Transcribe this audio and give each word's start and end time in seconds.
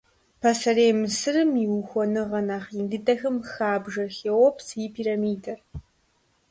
Пасэрей 0.41 0.93
Мысырым 0.99 1.51
и 1.63 1.65
ухуэныгъэ 1.77 2.41
нэхъ 2.47 2.69
ин 2.77 2.83
дыдэхэм 2.91 3.37
хабжэ 3.49 4.05
Хеопс 4.17 4.67
и 4.85 4.87
пирамидэр. 4.95 5.59